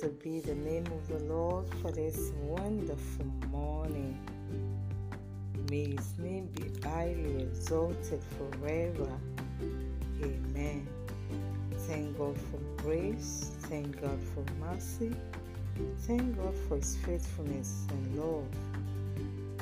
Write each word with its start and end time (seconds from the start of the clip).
Blessed 0.00 0.22
be 0.24 0.40
the 0.40 0.54
name 0.56 0.86
of 0.86 1.06
the 1.06 1.24
Lord 1.32 1.66
for 1.80 1.92
this 1.92 2.32
wonderful 2.40 3.26
morning. 3.50 4.18
May 5.70 5.94
his 5.94 6.18
name 6.18 6.46
be 6.46 6.64
highly 6.82 7.42
exalted 7.42 8.20
forever. 8.36 9.08
Amen. 10.20 10.88
Thank 11.86 12.18
God 12.18 12.36
for 12.36 12.82
grace. 12.82 13.52
Thank 13.68 14.00
God 14.00 14.18
for 14.34 14.44
mercy. 14.58 15.14
Thank 16.00 16.38
God 16.38 16.54
for 16.66 16.76
his 16.76 16.96
faithfulness 16.96 17.86
and 17.90 18.18
love. 18.18 18.48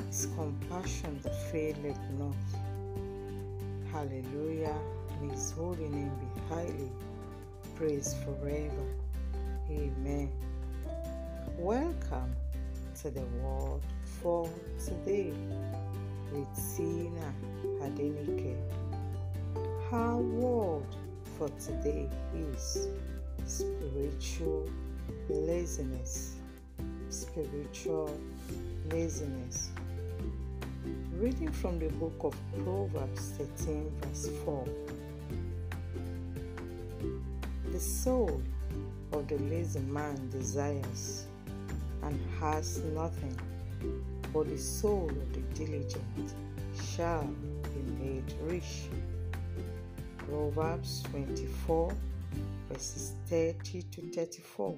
His 0.07 0.27
compassion 0.35 1.19
that 1.21 1.35
faileth 1.51 1.99
not. 2.17 2.35
Hallelujah. 3.91 4.75
May 5.21 5.29
his 5.29 5.51
holy 5.51 5.89
name 5.89 6.11
be 6.19 6.41
highly 6.49 6.91
praised 7.75 8.17
forever. 8.23 9.02
Amen. 9.69 10.29
Welcome 11.57 12.35
to 13.01 13.09
the 13.09 13.21
word 13.41 13.79
for 14.21 14.49
today 14.83 15.31
with 16.33 16.53
Sina 16.53 17.33
Adenike. 17.81 18.57
Our 19.89 20.17
word 20.17 20.85
for 21.37 21.47
today 21.65 22.09
is 22.35 22.89
spiritual 23.45 24.69
laziness. 25.29 26.35
Spiritual 27.07 28.19
laziness. 28.91 29.71
Reading 31.13 31.51
from 31.53 31.79
the 31.79 31.87
book 31.87 32.19
of 32.19 32.35
Proverbs 32.65 33.31
13, 33.37 33.89
verse 34.01 34.29
4. 34.43 34.67
The 37.71 37.79
soul 37.79 38.41
of 39.13 39.27
the 39.27 39.37
lazy 39.37 39.79
man 39.79 40.29
desires 40.29 41.27
and 42.01 42.19
has 42.39 42.79
nothing, 42.95 43.37
but 44.33 44.49
the 44.49 44.57
soul 44.57 45.09
of 45.09 45.33
the 45.33 45.41
diligent 45.53 46.33
shall 46.95 47.29
be 47.63 48.03
made 48.03 48.33
rich. 48.41 48.89
Proverbs 50.17 51.03
24, 51.11 51.93
verses 52.69 53.13
30 53.27 53.83
to 53.83 54.01
34. 54.01 54.77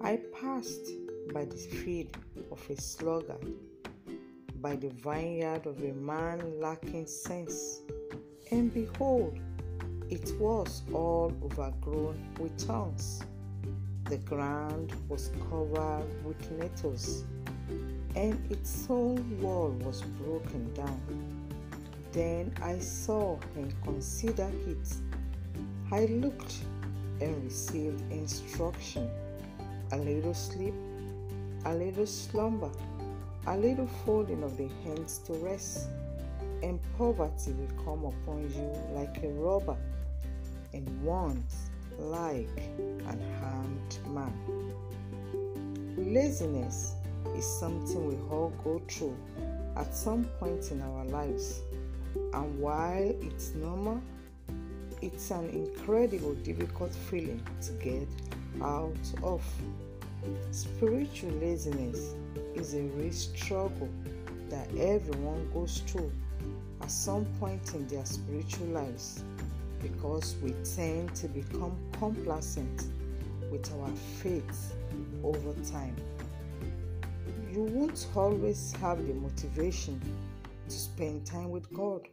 I 0.00 0.20
passed 0.40 0.90
by 1.32 1.44
the 1.44 1.56
field 1.56 2.16
of 2.50 2.60
a 2.70 2.80
sluggard, 2.80 3.46
by 4.60 4.76
the 4.76 4.90
vineyard 4.90 5.66
of 5.66 5.78
a 5.82 5.92
man 5.92 6.60
lacking 6.60 7.06
sense, 7.06 7.82
and 8.50 8.72
behold, 8.72 9.38
it 10.10 10.32
was 10.38 10.82
all 10.92 11.32
overgrown 11.42 12.16
with 12.38 12.58
thorns. 12.60 13.22
The 14.10 14.18
ground 14.18 14.92
was 15.08 15.30
covered 15.48 16.04
with 16.24 16.50
nettles, 16.52 17.24
and 18.14 18.38
its 18.50 18.84
whole 18.84 19.18
wall 19.40 19.70
was 19.80 20.02
broken 20.02 20.72
down. 20.74 21.00
Then 22.12 22.52
I 22.62 22.78
saw 22.80 23.38
and 23.56 23.72
considered 23.82 24.54
it. 24.68 24.94
I 25.90 26.04
looked 26.04 26.54
and 27.22 27.44
received 27.44 28.02
instruction. 28.12 29.10
A 29.92 29.96
little 29.96 30.34
sleep, 30.34 30.74
a 31.64 31.74
little 31.74 32.06
slumber, 32.06 32.70
a 33.46 33.56
little 33.56 33.88
folding 34.04 34.42
of 34.42 34.58
the 34.58 34.68
hands 34.84 35.18
to 35.26 35.32
rest, 35.32 35.88
and 36.62 36.78
poverty 36.98 37.52
will 37.52 37.84
come 37.84 38.04
upon 38.04 38.50
you 38.54 38.70
like 38.94 39.22
a 39.24 39.28
robber, 39.28 39.78
and 40.74 41.02
want 41.02 41.40
like 41.98 42.48
an 43.06 43.20
armed 43.42 43.98
man. 44.08 44.32
Laziness 45.96 46.94
is 47.36 47.44
something 47.44 48.06
we 48.06 48.16
all 48.30 48.52
go 48.62 48.80
through 48.88 49.16
at 49.76 49.94
some 49.94 50.24
point 50.38 50.70
in 50.70 50.80
our 50.82 51.04
lives, 51.06 51.62
and 52.32 52.58
while 52.60 53.14
it's 53.22 53.54
normal, 53.54 54.00
it's 55.02 55.30
an 55.30 55.48
incredible 55.50 56.34
difficult 56.34 56.94
feeling 56.94 57.42
to 57.62 57.72
get 57.72 58.08
out 58.62 58.96
of. 59.22 59.42
Spiritual 60.52 61.30
laziness 61.32 62.14
is 62.54 62.74
a 62.74 62.82
real 62.82 63.12
struggle 63.12 63.88
that 64.48 64.68
everyone 64.76 65.50
goes 65.52 65.78
through 65.86 66.10
at 66.80 66.90
some 66.90 67.24
point 67.40 67.74
in 67.74 67.86
their 67.88 68.04
spiritual 68.06 68.66
lives 68.68 69.24
because 69.84 70.36
we 70.42 70.52
tend 70.76 71.14
to 71.14 71.28
become 71.28 71.76
complacent 71.92 72.86
with 73.52 73.70
our 73.74 73.90
faith 74.22 74.74
over 75.22 75.52
time. 75.62 75.94
You 77.52 77.64
won't 77.64 78.06
always 78.16 78.72
have 78.80 79.06
the 79.06 79.12
motivation 79.12 80.00
to 80.68 80.74
spend 80.74 81.26
time 81.26 81.50
with 81.50 81.70
God, 81.74 82.08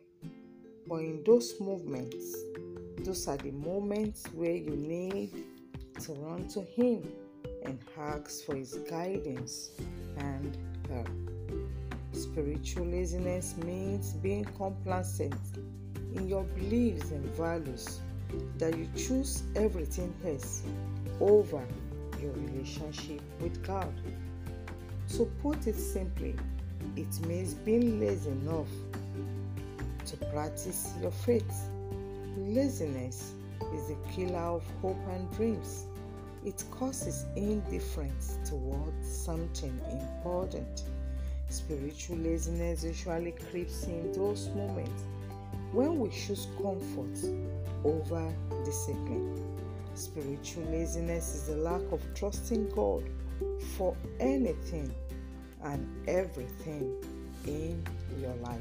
but 0.86 0.98
in 0.98 1.24
those 1.26 1.60
moments, 1.62 2.36
those 3.00 3.28
are 3.30 3.38
the 3.38 3.52
moments 3.52 4.26
where 4.34 4.52
you 4.52 4.76
need 4.76 5.32
to 6.02 6.14
run 6.14 6.48
to 6.50 6.62
Him 6.62 7.10
and 7.64 7.80
ask 7.98 8.44
for 8.46 8.56
His 8.56 8.74
guidance 8.90 9.72
and 10.18 10.58
help. 10.90 11.10
Spiritual 12.12 12.86
laziness 12.86 13.56
means 13.64 14.14
being 14.14 14.44
complacent 14.58 15.36
in 16.16 16.28
your 16.28 16.44
beliefs 16.44 17.12
and 17.12 17.24
values 17.36 18.00
that 18.58 18.78
you 18.78 18.88
choose 18.96 19.44
everything 19.56 20.14
else 20.26 20.64
over 21.20 21.62
your 22.22 22.32
relationship 22.34 23.22
with 23.40 23.66
God. 23.66 23.94
To 25.18 25.26
put 25.42 25.68
it 25.68 25.76
simply, 25.76 26.36
it 26.96 27.20
means 27.28 27.54
being 27.54 28.00
lazy 28.00 28.30
enough 28.30 28.70
to 30.06 30.18
practice 30.28 30.94
your 31.02 31.12
faith. 31.12 31.70
Laziness 32.38 33.34
is 33.76 33.88
the 33.88 33.98
killer 34.14 34.40
of 34.40 34.64
hope 34.82 35.00
and 35.10 35.32
dreams. 35.36 35.86
It 36.46 36.64
causes 36.72 37.26
indifference 37.36 38.38
towards 38.46 39.08
something 39.08 39.80
important. 39.92 40.84
Spiritual 41.50 42.18
laziness 42.18 42.84
usually 42.84 43.34
creeps 43.52 43.84
in 43.84 44.12
those 44.14 44.48
moments 44.56 45.04
when 45.72 46.00
we 46.00 46.10
choose 46.10 46.48
comfort 46.58 47.18
over 47.84 48.34
discipline. 48.66 49.38
Spiritual 49.96 50.64
laziness 50.66 51.36
is 51.36 51.48
the 51.48 51.56
lack 51.56 51.82
of 51.92 52.02
trusting 52.16 52.70
God 52.70 53.04
for 53.78 53.96
anything 54.20 54.94
and 55.64 55.88
everything 56.08 56.96
in 57.46 57.84
your 58.20 58.34
life. 58.36 58.60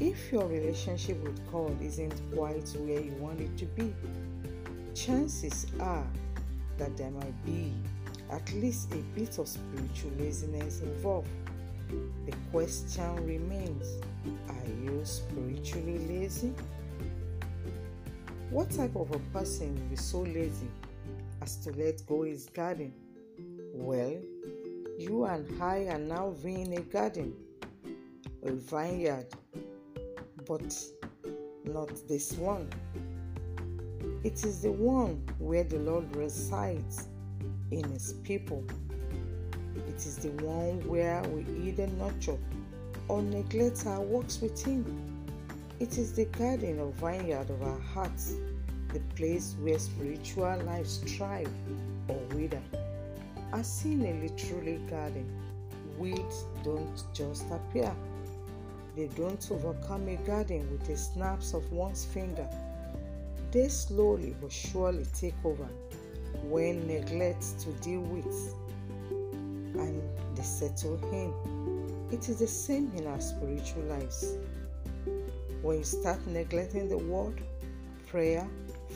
If 0.00 0.32
your 0.32 0.46
relationship 0.46 1.22
with 1.22 1.40
God 1.52 1.80
isn't 1.80 2.14
quite 2.34 2.68
where 2.80 3.00
you 3.00 3.12
want 3.20 3.40
it 3.40 3.56
to 3.58 3.66
be, 3.66 3.94
chances 4.94 5.66
are 5.80 6.06
that 6.78 6.96
there 6.96 7.10
might 7.10 7.44
be 7.46 7.72
at 8.30 8.52
least 8.54 8.92
a 8.92 9.18
bit 9.18 9.38
of 9.38 9.46
spiritual 9.46 10.10
laziness 10.18 10.80
involved. 10.80 11.28
The 12.26 12.32
question 12.50 13.14
remains 13.26 14.00
Are 14.64 14.82
you 14.82 15.00
spiritually 15.04 15.98
lazy? 16.08 16.54
What 18.50 18.70
type 18.70 18.96
of 18.96 19.10
a 19.10 19.18
person 19.32 19.74
will 19.74 19.90
be 19.90 19.96
so 19.96 20.20
lazy 20.20 20.70
as 21.42 21.56
to 21.58 21.72
let 21.72 22.06
go 22.06 22.22
his 22.22 22.46
garden? 22.46 22.94
Well, 23.74 24.16
you 24.98 25.24
and 25.24 25.62
I 25.62 25.86
are 25.88 25.98
now 25.98 26.30
viewing 26.30 26.78
a 26.78 26.80
garden, 26.80 27.34
a 28.42 28.52
vineyard, 28.52 29.26
but 30.46 30.82
not 31.64 31.90
this 32.08 32.32
one. 32.34 32.70
It 34.22 34.44
is 34.44 34.62
the 34.62 34.72
one 34.72 35.22
where 35.38 35.64
the 35.64 35.78
Lord 35.78 36.16
resides 36.16 37.08
in 37.70 37.84
His 37.90 38.14
people. 38.22 38.64
It 39.88 39.96
is 39.96 40.16
the 40.16 40.30
one 40.42 40.80
where 40.88 41.22
we 41.24 41.44
either 41.68 41.86
nurture 41.88 42.38
or 43.08 43.22
neglect 43.22 43.86
our 43.86 44.00
works 44.00 44.40
with 44.40 44.64
Him. 44.64 44.84
It 45.80 45.98
is 45.98 46.12
the 46.12 46.24
garden 46.26 46.78
or 46.78 46.92
vineyard 46.92 47.50
of 47.50 47.62
our 47.62 47.80
hearts, 47.80 48.34
the 48.92 49.00
place 49.16 49.54
where 49.60 49.78
spiritual 49.78 50.56
lives 50.64 50.98
thrive 50.98 51.50
or 52.08 52.18
wither. 52.34 52.62
As 53.52 53.66
seen 53.70 54.04
a 54.04 54.12
literally 54.22 54.78
garden, 54.88 55.26
weeds 55.98 56.44
don't 56.62 57.02
just 57.12 57.44
appear. 57.50 57.94
They 58.96 59.08
don't 59.08 59.46
overcome 59.50 60.08
a 60.08 60.16
garden 60.16 60.68
with 60.70 60.86
the 60.86 60.96
snaps 60.96 61.54
of 61.54 61.70
one's 61.72 62.04
finger. 62.04 62.48
They 63.50 63.68
slowly 63.68 64.34
but 64.40 64.52
surely 64.52 65.06
take 65.14 65.34
over 65.44 65.68
when 66.48 66.86
neglect 66.86 67.58
to 67.60 67.70
deal 67.82 68.00
with 68.00 68.54
and 69.78 70.02
they 70.34 70.42
settle 70.42 70.98
in. 71.12 71.53
It 72.14 72.28
is 72.28 72.38
the 72.38 72.46
same 72.46 72.92
in 72.96 73.08
our 73.08 73.20
spiritual 73.20 73.82
lives. 73.82 74.36
When 75.62 75.78
you 75.78 75.82
start 75.82 76.24
neglecting 76.28 76.88
the 76.88 76.96
word, 76.96 77.42
prayer, 78.06 78.46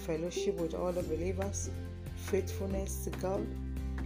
fellowship 0.06 0.54
with 0.54 0.72
other 0.72 1.02
believers, 1.02 1.68
faithfulness 2.14 3.02
to 3.06 3.10
God, 3.18 3.44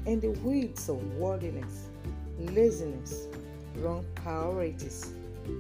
and 0.07 0.23
the 0.23 0.31
weeds 0.41 0.89
of 0.89 0.97
worldliness, 1.17 1.91
laziness, 2.39 3.27
wrong 3.77 4.03
priorities, 4.15 5.13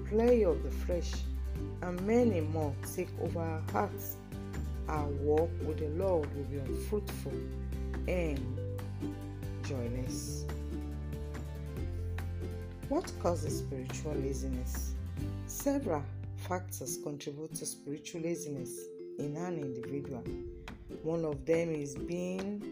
play 0.08 0.44
of 0.46 0.62
the 0.62 0.70
flesh, 0.70 1.12
and 1.82 2.00
many 2.06 2.40
more 2.40 2.75
take 2.96 3.10
over 3.20 3.38
our 3.38 3.62
hearts, 3.70 4.16
our 4.88 5.08
walk 5.20 5.50
with 5.66 5.78
the 5.78 5.90
Lord 6.02 6.26
will 6.34 6.44
be 6.44 6.56
unfruitful 6.56 7.34
and 8.08 8.58
joyless. 9.62 10.46
What 12.93 13.11
causes 13.23 13.61
spiritual 13.61 14.12
laziness? 14.17 14.93
Several 15.47 16.05
factors 16.47 16.99
contribute 17.03 17.55
to 17.55 17.65
spiritual 17.65 18.21
laziness 18.21 18.81
in 19.19 19.35
an 19.35 19.56
individual. 19.56 20.23
One 21.03 21.25
of 21.25 21.47
them 21.47 21.71
is 21.71 21.94
being 21.94 22.62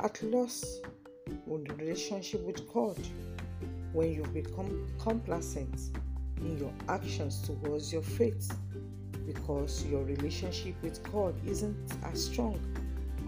at 0.00 0.20
loss 0.24 0.80
with 1.46 1.68
the 1.68 1.74
relationship 1.74 2.40
with 2.40 2.68
God. 2.74 2.98
When 3.92 4.12
you 4.12 4.24
become 4.34 4.88
complacent 4.98 5.96
in 6.38 6.58
your 6.58 6.72
actions 6.88 7.40
towards 7.42 7.92
your 7.92 8.02
faith 8.02 8.52
because 9.24 9.86
your 9.86 10.02
relationship 10.02 10.74
with 10.82 11.00
God 11.12 11.36
isn't 11.46 11.92
as 12.02 12.24
strong 12.24 12.58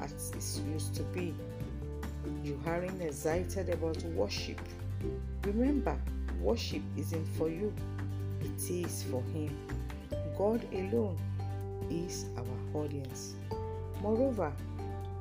as 0.00 0.32
it 0.32 0.68
used 0.72 0.96
to 0.96 1.04
be. 1.04 1.32
You 2.42 2.60
aren't 2.66 3.00
excited 3.00 3.68
about 3.68 4.02
worship 4.16 4.58
Remember, 5.46 5.98
worship 6.40 6.80
isn't 6.96 7.26
for 7.36 7.50
you, 7.50 7.74
it 8.40 8.70
is 8.70 9.02
for 9.04 9.22
Him. 9.34 9.54
God 10.38 10.66
alone 10.72 11.18
is 11.90 12.24
our 12.38 12.82
audience. 12.82 13.34
Moreover, 14.00 14.52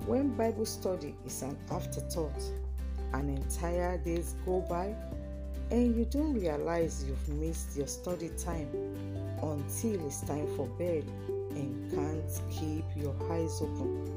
when 0.06 0.30
Bible 0.30 0.66
study 0.66 1.14
is 1.26 1.42
an 1.42 1.58
afterthought, 1.72 2.42
an 3.14 3.30
entire 3.30 3.98
days 3.98 4.36
go 4.46 4.62
by 4.62 4.96
and 5.72 5.96
you 5.96 6.06
don't 6.06 6.34
realize 6.34 7.04
you've 7.06 7.30
missed 7.40 7.76
your 7.76 7.88
study 7.88 8.30
time 8.38 8.70
until 9.42 10.06
it's 10.06 10.22
time 10.22 10.48
for 10.56 10.68
bed 10.80 11.04
and 11.52 11.92
can't 11.92 12.42
keep 12.50 12.86
your 12.96 13.16
eyes 13.30 13.62
open. 13.62 14.10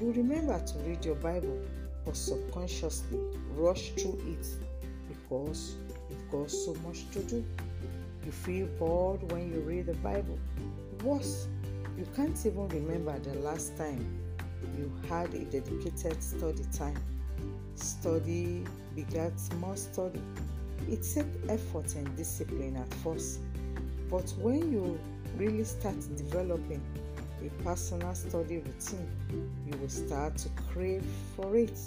You 0.00 0.12
remember 0.12 0.58
to 0.64 0.78
read 0.80 1.04
your 1.04 1.16
Bible 1.16 1.60
but 2.04 2.16
subconsciously 2.16 3.18
rush 3.56 3.90
through 3.90 4.20
it 4.28 4.46
because 5.28 5.76
you've 6.10 6.30
got 6.30 6.50
so 6.50 6.74
much 6.86 7.08
to 7.10 7.22
do. 7.24 7.44
You 8.24 8.32
feel 8.32 8.66
bored 8.78 9.30
when 9.32 9.50
you 9.52 9.60
read 9.60 9.86
the 9.86 9.94
Bible. 9.94 10.38
Worse, 11.02 11.48
you 11.96 12.06
can't 12.14 12.36
even 12.44 12.68
remember 12.68 13.18
the 13.18 13.38
last 13.40 13.76
time 13.76 14.20
you 14.76 14.92
had 15.08 15.32
a 15.34 15.44
dedicated 15.44 16.22
study 16.22 16.64
time. 16.76 17.00
Study 17.74 18.64
begets 18.94 19.52
more 19.54 19.76
study. 19.76 20.22
It 20.88 21.02
takes 21.02 21.24
effort 21.48 21.94
and 21.94 22.16
discipline 22.16 22.76
at 22.76 22.92
first, 22.94 23.40
but 24.10 24.28
when 24.38 24.72
you 24.72 24.98
really 25.36 25.64
start 25.64 25.96
developing 26.16 26.82
a 27.44 27.62
personal 27.62 28.14
study 28.14 28.58
routine, 28.58 29.08
you 29.66 29.76
will 29.78 29.88
start 29.88 30.36
to 30.38 30.48
crave 30.72 31.04
for 31.34 31.56
it 31.56 31.78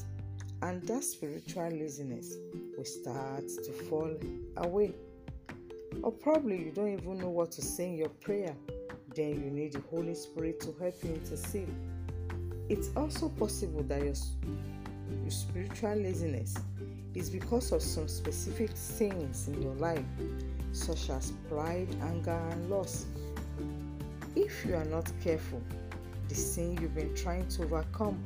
and 0.62 0.82
that 0.84 1.04
spiritual 1.04 1.70
laziness 1.70 2.36
will 2.78 2.86
start 2.86 3.48
to 3.48 3.72
fall 3.90 4.14
away. 4.58 4.94
Or 6.04 6.12
probably 6.12 6.64
you 6.66 6.72
don't 6.72 6.94
even 6.94 7.18
know 7.18 7.30
what 7.30 7.52
to 7.54 7.62
say 7.62 7.88
in 7.88 7.98
your 7.98 8.10
prayer, 8.10 8.56
then 9.16 9.44
you 9.44 9.50
need 9.50 9.74
the 9.74 9.82
Holy 9.90 10.14
Spirit 10.14 10.60
to 10.62 10.76
help 10.80 10.96
you 11.04 11.14
intercede. 11.14 11.74
It's 12.68 12.90
also 12.96 13.30
possible 13.30 13.84
that 13.84 14.00
your, 14.04 14.14
your 15.24 15.32
spiritual 15.32 15.96
laziness 15.96 16.56
is 17.16 17.30
because 17.30 17.72
of 17.72 17.82
some 17.82 18.08
specific 18.08 18.70
sins 18.76 19.48
in 19.48 19.62
your 19.62 19.74
life, 19.76 20.06
such 20.72 21.10
as 21.10 21.32
pride, 21.50 21.88
anger, 22.04 22.40
and 22.52 22.70
loss. 22.70 23.06
If 24.36 24.66
you 24.66 24.76
are 24.76 24.86
not 24.86 25.12
careful, 25.24 25.62
the 26.28 26.36
sin 26.36 26.78
you've 26.80 26.94
been 26.94 27.16
trying 27.16 27.48
to 27.48 27.64
overcome 27.64 28.22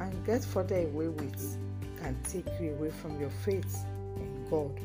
and 0.00 0.26
get 0.26 0.42
further 0.42 0.76
away 0.76 1.08
with 1.08 1.58
can 2.00 2.16
take 2.24 2.46
you 2.60 2.72
away 2.72 2.90
from 2.90 3.20
your 3.20 3.30
faith 3.30 3.84
in 4.16 4.46
God. 4.50 4.80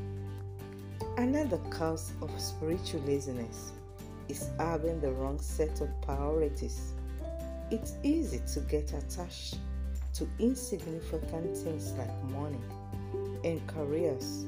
Another 1.17 1.57
cause 1.69 2.11
of 2.21 2.29
spiritual 2.39 3.01
laziness 3.01 3.71
is 4.27 4.49
having 4.59 4.99
the 4.99 5.11
wrong 5.13 5.39
set 5.39 5.79
of 5.79 5.89
priorities. 6.01 6.93
It's 7.71 7.93
easy 8.03 8.41
to 8.53 8.59
get 8.61 8.91
attached 8.91 9.57
to 10.15 10.27
insignificant 10.39 11.57
things 11.57 11.93
like 11.93 12.23
money 12.25 12.59
and 13.43 13.65
careers 13.67 14.45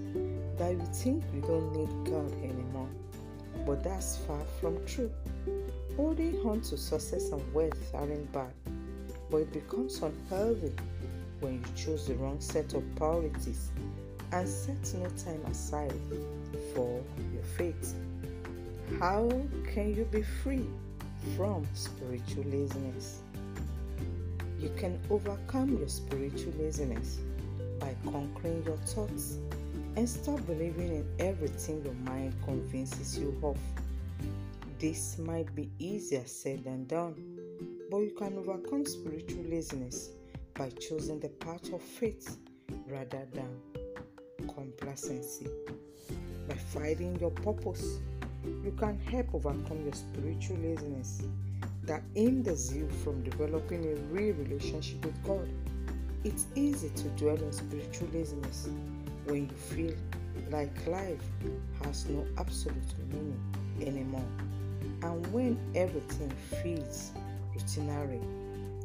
that 0.58 0.72
you 0.72 0.86
think 0.94 1.24
you 1.34 1.42
don't 1.42 1.74
need 1.74 2.12
God 2.12 2.32
anymore. 2.44 2.90
But 3.66 3.84
that's 3.84 4.18
far 4.18 4.42
from 4.60 4.86
true. 4.86 5.12
Holding 5.96 6.38
on 6.42 6.62
to 6.62 6.78
success 6.78 7.32
and 7.32 7.54
wealth 7.54 7.94
aren't 7.94 8.32
bad 8.32 8.54
but 9.30 9.38
it 9.38 9.54
becomes 9.54 10.02
unhealthy 10.02 10.74
when 11.40 11.54
you 11.56 11.66
choose 11.76 12.08
the 12.08 12.16
wrong 12.16 12.40
set 12.40 12.74
of 12.74 12.84
priorities 12.96 13.72
and 14.32 14.48
set 14.48 14.94
no 14.96 15.10
time 15.10 15.44
aside 15.50 15.94
for 16.74 17.02
your 17.34 17.44
faith. 17.58 17.96
How 19.00 19.30
can 19.74 19.96
you 19.96 20.06
be 20.06 20.24
free 20.24 20.66
from 21.36 21.66
spiritual 21.74 22.44
laziness? 22.46 23.22
You 24.60 24.72
can 24.78 25.00
overcome 25.10 25.78
your 25.78 25.88
spiritual 25.88 26.54
laziness 26.58 27.20
by 27.80 27.96
conquering 28.06 28.64
your 28.66 28.78
thoughts 28.78 29.38
and 29.96 30.10
stop 30.10 30.46
believing 30.48 30.96
in 30.96 31.08
everything 31.20 31.84
your 31.84 31.94
mind 31.94 32.34
convinces 32.44 33.18
you 33.18 33.38
of. 33.44 33.58
This 34.80 35.18
might 35.18 35.54
be 35.56 35.70
easier 35.80 36.24
said 36.26 36.64
than 36.64 36.86
done 36.86 37.37
but 37.90 38.00
you 38.00 38.12
can 38.12 38.38
overcome 38.38 38.86
spiritual 38.86 39.44
laziness 39.44 40.12
by 40.54 40.70
choosing 40.80 41.20
the 41.20 41.30
path 41.30 41.72
of 41.72 41.82
faith 41.82 42.38
rather 42.88 43.26
than 43.34 43.50
complacency. 44.54 45.48
By 46.48 46.56
finding 46.56 47.20
your 47.20 47.32
purpose, 47.32 48.00
you 48.44 48.74
can 48.78 49.00
help 49.00 49.34
overcome 49.34 49.84
your 49.84 49.94
spiritual 49.94 50.58
laziness 50.58 51.24
that 51.84 52.02
hinders 52.14 52.76
you 52.76 52.90
from 53.04 53.24
developing 53.24 53.86
a 53.86 53.96
real 54.14 54.36
relationship 54.36 55.06
with 55.06 55.24
God. 55.24 55.48
It's 56.24 56.48
easy 56.56 56.90
to 56.90 57.04
dwell 57.10 57.42
on 57.44 57.54
spiritual 57.54 58.10
laziness 58.14 58.70
when 59.26 59.48
you 59.48 59.56
feel 59.56 59.96
like 60.50 60.88
life 60.88 61.24
has 61.84 62.08
no 62.10 62.26
absolute 62.38 62.76
meaning 63.12 63.40
anymore 63.82 64.26
and 65.04 65.26
when 65.34 65.60
everything 65.76 66.32
feels 66.62 67.12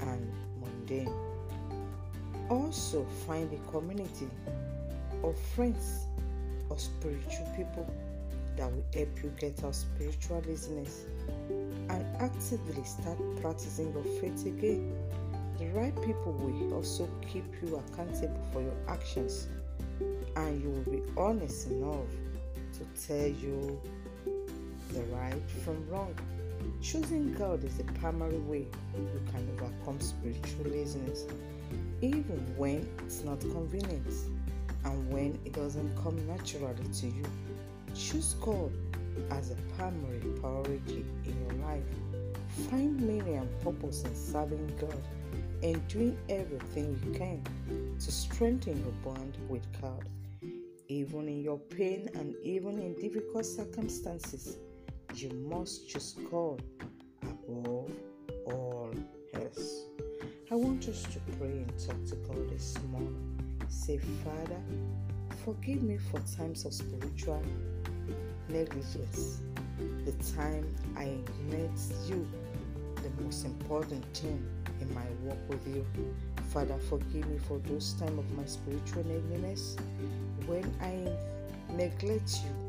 and 0.00 0.32
mundane. 0.60 1.12
Also, 2.48 3.04
find 3.26 3.50
a 3.52 3.70
community 3.70 4.28
of 5.22 5.38
friends 5.54 6.06
or 6.68 6.78
spiritual 6.78 7.46
people 7.56 7.88
that 8.56 8.70
will 8.70 8.84
help 8.94 9.08
you 9.22 9.32
get 9.38 9.62
out 9.64 9.74
spiritual 9.74 10.40
business 10.42 11.04
and 11.88 12.04
actively 12.18 12.84
start 12.84 13.18
practicing 13.40 13.92
your 13.92 14.04
faith 14.20 14.46
again. 14.46 14.94
The 15.58 15.66
right 15.68 15.94
people 16.02 16.32
will 16.32 16.74
also 16.74 17.08
keep 17.30 17.44
you 17.62 17.76
accountable 17.76 18.40
for 18.52 18.62
your 18.62 18.74
actions 18.88 19.48
and 20.36 20.62
you 20.62 20.70
will 20.70 20.92
be 20.92 21.02
honest 21.16 21.68
enough 21.68 22.08
to 22.74 23.06
tell 23.06 23.26
you 23.26 23.80
the 24.92 25.02
right 25.04 25.42
from 25.64 25.86
wrong. 25.88 26.14
Choosing 26.80 27.34
God 27.34 27.64
is 27.64 27.76
the 27.76 27.84
primary 27.84 28.38
way 28.38 28.66
you 28.94 29.22
can 29.30 29.48
overcome 29.54 30.00
spiritual 30.00 30.64
laziness, 30.66 31.26
even 32.00 32.44
when 32.56 32.88
it's 33.04 33.22
not 33.22 33.40
convenient 33.40 34.06
and 34.84 35.12
when 35.12 35.38
it 35.44 35.52
doesn't 35.52 35.94
come 36.02 36.26
naturally 36.26 36.74
to 36.92 37.06
you. 37.06 37.24
Choose 37.94 38.34
God 38.40 38.72
as 39.30 39.50
a 39.50 39.56
primary 39.76 40.20
priority 40.40 41.04
in 41.24 41.46
your 41.46 41.66
life. 41.66 41.84
Find 42.70 43.00
meaning 43.00 43.36
and 43.36 43.60
purpose 43.60 44.02
in 44.04 44.14
serving 44.14 44.72
God 44.80 45.02
and 45.62 45.86
doing 45.88 46.18
everything 46.28 47.00
you 47.04 47.12
can 47.12 47.42
to 48.00 48.12
strengthen 48.12 48.78
your 48.82 48.92
bond 49.04 49.36
with 49.48 49.64
God. 49.80 50.04
Even 50.88 51.28
in 51.28 51.42
your 51.42 51.58
pain 51.58 52.10
and 52.14 52.34
even 52.42 52.78
in 52.78 52.94
difficult 52.94 53.46
circumstances, 53.46 54.58
you 55.14 55.30
must 55.48 55.88
choose 55.88 56.16
God 56.30 56.62
above 57.22 57.90
all 58.46 58.90
else. 59.34 59.86
I 60.50 60.54
want 60.54 60.88
us 60.88 61.02
to 61.02 61.20
pray 61.38 61.48
and 61.48 61.78
talk 61.78 62.04
to 62.06 62.16
God 62.16 62.48
this 62.50 62.78
morning. 62.90 63.58
Say, 63.68 63.98
Father, 63.98 64.60
forgive 65.44 65.82
me 65.82 65.98
for 65.98 66.20
times 66.36 66.64
of 66.64 66.72
spiritual 66.72 67.42
negligence, 68.48 69.40
the 70.04 70.12
time 70.34 70.66
I 70.96 71.16
neglect 71.50 71.80
you, 72.06 72.26
the 72.96 73.22
most 73.22 73.44
important 73.44 74.04
thing 74.16 74.44
in 74.80 74.94
my 74.94 75.04
walk 75.22 75.38
with 75.48 75.66
you. 75.66 75.86
Father, 76.50 76.78
forgive 76.88 77.26
me 77.28 77.38
for 77.48 77.58
those 77.58 77.94
times 77.94 78.18
of 78.18 78.36
my 78.36 78.44
spiritual 78.44 79.04
negligence 79.04 79.76
when 80.46 80.64
I 80.80 81.74
neglect 81.74 82.40
you, 82.44 82.61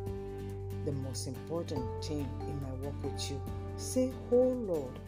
the 0.85 0.91
most 0.91 1.27
important 1.27 1.83
thing 2.03 2.27
in 2.41 2.61
my 2.61 2.69
walk 2.81 3.03
with 3.03 3.31
you. 3.31 3.41
Say, 3.77 4.11
Oh 4.31 4.49
Lord, 4.67 4.99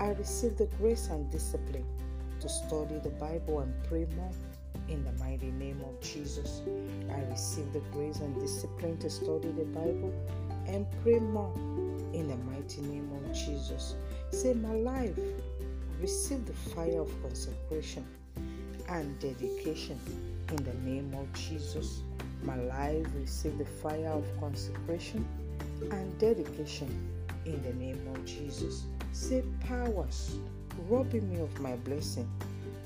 I 0.00 0.08
receive 0.10 0.56
the 0.56 0.66
grace 0.78 1.08
and 1.08 1.30
discipline 1.30 1.86
to 2.40 2.48
study 2.48 2.98
the 3.02 3.10
Bible 3.10 3.60
and 3.60 3.74
pray 3.84 4.06
more 4.16 4.32
in 4.88 5.04
the 5.04 5.12
mighty 5.12 5.50
name 5.52 5.80
of 5.86 6.00
Jesus. 6.00 6.62
I 7.10 7.20
receive 7.30 7.72
the 7.72 7.82
grace 7.92 8.18
and 8.18 8.38
discipline 8.40 8.98
to 8.98 9.10
study 9.10 9.48
the 9.48 9.64
Bible 9.66 10.12
and 10.66 10.86
pray 11.02 11.18
more 11.18 11.54
in 12.12 12.28
the 12.28 12.36
mighty 12.50 12.80
name 12.82 13.10
of 13.12 13.34
Jesus. 13.34 13.94
Say, 14.30 14.54
My 14.54 14.74
life, 14.74 15.18
receive 16.00 16.44
the 16.46 16.52
fire 16.52 17.00
of 17.00 17.22
consecration 17.22 18.04
and 18.88 19.18
dedication 19.20 19.98
in 20.48 20.56
the 20.56 20.74
name 20.90 21.14
of 21.14 21.32
Jesus. 21.32 22.02
My 22.42 22.56
life, 22.56 23.06
receive 23.14 23.58
the 23.58 23.64
fire 23.64 24.08
of 24.08 24.24
consecration 24.40 25.26
and 25.90 26.18
dedication 26.18 27.10
in 27.44 27.62
the 27.62 27.72
name 27.74 28.00
of 28.14 28.24
Jesus. 28.24 28.84
Say, 29.12 29.42
Powers, 29.66 30.38
robbing 30.88 31.28
me 31.32 31.40
of 31.40 31.58
my 31.60 31.76
blessing 31.76 32.28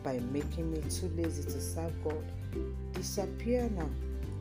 by 0.03 0.21
making 0.33 0.73
me 0.73 0.81
too 0.91 1.11
lazy 1.17 1.43
to 1.43 1.61
serve 1.61 1.93
God. 2.05 2.25
Disappear 2.93 3.69
now 3.77 3.89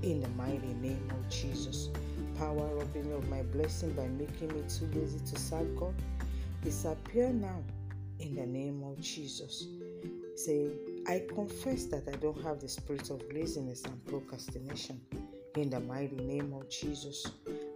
in 0.02 0.22
the 0.22 0.30
mighty 0.30 0.74
name 0.82 1.10
of 1.12 1.30
Jesus. 1.30 1.90
Power 2.38 2.68
robbing 2.76 3.10
me 3.10 3.16
of 3.16 3.28
my 3.30 3.42
blessing 3.44 3.92
by 3.94 4.08
making 4.08 4.50
me 4.50 4.64
too 4.68 4.90
lazy 4.94 5.20
to 5.20 5.40
serve 5.40 5.76
God. 5.78 5.94
Disappear 6.62 7.30
now 7.30 7.64
in 8.20 8.36
the 8.36 8.46
name 8.46 8.84
of 8.84 9.00
Jesus. 9.00 9.68
Say, 10.36 10.70
I 11.06 11.22
confess 11.28 11.86
that 11.88 12.08
I 12.08 12.16
don't 12.16 12.42
have 12.44 12.62
the 12.62 12.70
spirit 12.70 13.10
of 13.10 13.22
laziness 13.34 13.84
and 13.84 14.06
procrastination. 14.06 15.02
In 15.58 15.70
the 15.70 15.82
mighty 15.82 16.16
name 16.16 16.54
of 16.54 16.70
Jesus, 16.70 17.28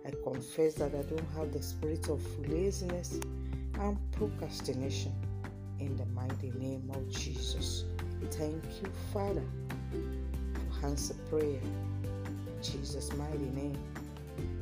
I 0.06 0.12
confess 0.24 0.76
that 0.76 0.96
I 0.96 1.02
don't 1.02 1.28
have 1.36 1.52
the 1.52 1.62
spirit 1.62 2.08
of 2.08 2.22
laziness 2.48 3.20
and 3.80 3.98
procrastination 4.14 5.14
in 5.80 5.98
the 5.98 6.06
mighty 6.08 6.52
name 6.52 6.90
of 6.94 7.10
Jesus. 7.10 7.84
Thank 8.32 8.64
you, 8.82 8.90
Father, 9.12 9.44
for 9.92 10.86
answer 10.88 11.16
prayer. 11.30 11.60
In 11.60 12.64
Jesus' 12.64 13.14
mighty 13.14 13.50
name. 13.50 13.78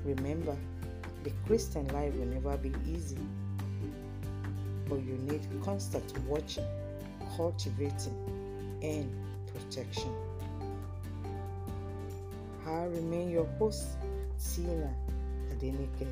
Remember, 0.03 0.57
the 1.23 1.31
Christian 1.45 1.87
life 1.89 2.15
will 2.15 2.25
never 2.25 2.57
be 2.57 2.73
easy, 2.87 3.17
but 4.89 5.03
you 5.03 5.17
need 5.29 5.47
constant 5.63 6.17
watching, 6.27 6.65
cultivating, 7.35 8.34
and 8.85 9.09
protection. 9.51 10.11
I 12.67 12.83
remain 12.85 13.29
your 13.29 13.45
host, 13.57 13.97
Tina 14.37 14.93
Adenike. 15.51 16.07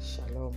Shalom. 0.00 0.54